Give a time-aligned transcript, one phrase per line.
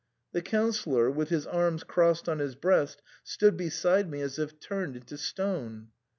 [0.31, 4.95] The Councillor, with his arms crossed on his breast, stood beside me, as if turned
[4.95, 5.89] into stone.